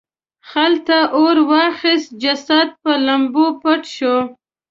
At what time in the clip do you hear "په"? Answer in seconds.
2.81-2.91